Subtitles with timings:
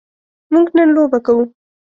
[0.53, 1.43] موږ نن لوبه کوو.